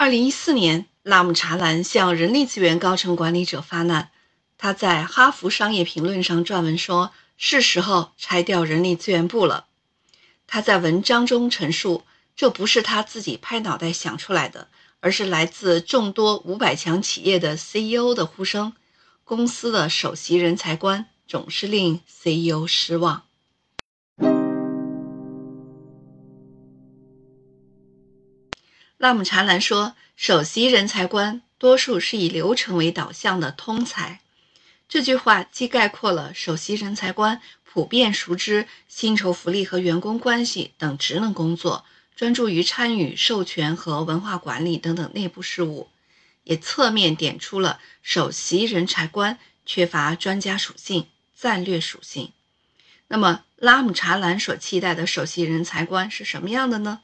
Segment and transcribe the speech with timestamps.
[0.00, 4.10] 二零一四年，拉姆查兰向人力资源高层管理者发难。
[4.56, 9.66] 他在《哈佛商业评论》上撰文说：“是时候拆掉人力资源部了。”
[10.48, 14.68] 他在文章中陈述，这不是他自己拍脑袋想出来的，
[15.00, 18.72] 而是来自众多五百强企业的 CEO 的呼声。
[19.24, 23.24] 公司的首席人才官总是令 CEO 失望。
[29.00, 34.20] 拉姆查兰说：“首席人才官多数是以流程为导向的通才。”
[34.90, 45.88] 这句话既概括了首席人才官普遍熟知薪酬福利和员工关系等职能工作，专注于参与授权和文化管理等等内部事务，
[46.44, 52.32] 也侧面点出了首席人才官缺乏专家属性、战略属性。
[53.08, 57.00] 那么，拉姆查兰所期待的首席人才官是什么样的呢？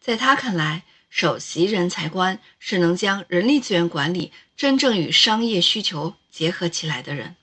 [0.00, 7.36] 在他看来，首席人才官是能将人力资源管理真正与商业需求结合起来的人。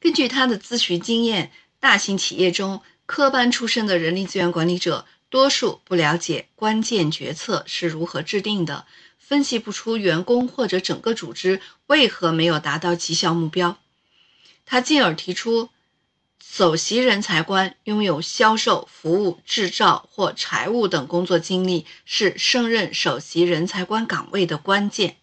[0.00, 8.86] 根据他的咨询经验，大型企业中科班出身的人力资源管理者多数不了解关键决策是如何制定的，
[9.18, 13.76] 分析不出员工或者整个组织为何没有达到绩效目标。
[14.64, 15.68] 他进而提出。
[16.60, 25.16] 首席人才官拥有销售、服务、制造或财务等工作经历，是胜任首席人才官岗位的关键。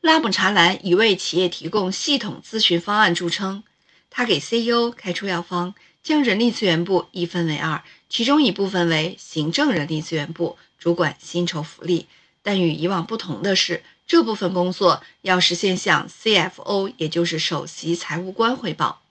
[0.00, 3.62] 拉姆查兰以为企业提供系统咨询方案著称，
[4.08, 12.06] 他给 CEO 开出药方，将人力资源部一分为二，其中一部分为行政人力资源部，主管薪酬福利。
[12.42, 19.02] 但与以往不同的是，这部分工作要实现向 CFO，也就是首席财务官汇报。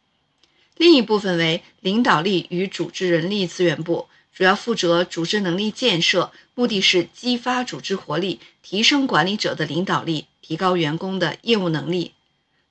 [0.78, 12.14] 另一部分为领导力与组织人力资源部，主要负责组织能力建设，目的是激发组织活力，提升管理者的领导力，提高员工的业务能力。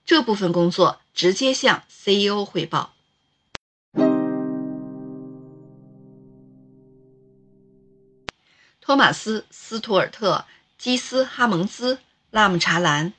[0.07, 2.95] 这部分工作直接向 CEO 汇报。
[8.81, 10.47] 托马斯·斯图尔特。
[10.77, 11.99] 基斯哈蒙兹、
[12.35, 13.13] 拉姆查兰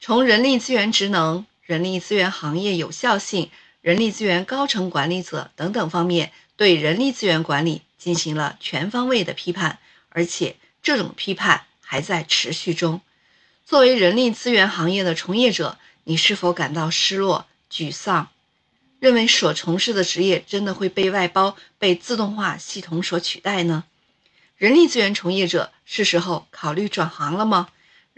[0.00, 3.50] 从人力资源职能、人力资源行业有效性、
[3.80, 9.78] 人力资源高层管理者等等方面，对人力资源管理进行了全方位的批判，
[10.10, 13.00] 而且这种批判还在持续中。
[13.64, 18.28] 作为人力资源行业的从业者，你是否感到失落、沮丧？
[18.98, 23.84] 认为所从事的职业真的会被外包、被自动化系统所取代呢？
[24.58, 27.70] 人力资源从业者是时候考虑转行了吗？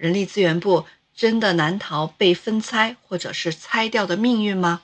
[0.02, 4.82] 人力资源部真的难逃被分拆或者是拆掉的命运吗？